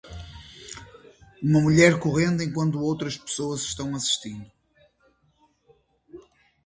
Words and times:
Uma 1.43 1.61
mulher 1.61 1.99
correndo 1.99 2.41
enquanto 2.41 2.81
outras 2.81 3.15
pessoas 3.19 3.61
estão 3.61 3.93
assistindo. 3.93 4.49